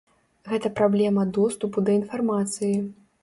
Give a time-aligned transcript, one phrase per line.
[0.51, 2.73] Гэта праблема доступу да інфармацыі.